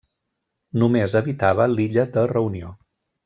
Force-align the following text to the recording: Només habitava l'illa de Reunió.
Només 0.83 1.15
habitava 1.19 1.69
l'illa 1.75 2.07
de 2.17 2.25
Reunió. 2.35 2.73